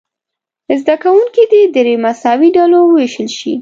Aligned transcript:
زده 0.81 0.95
کوونکي 1.03 1.43
دې 1.51 1.61
دریو 1.75 2.01
مساوي 2.05 2.49
ډلو 2.57 2.77
وویشل 2.83 3.27
شي. 3.37 3.53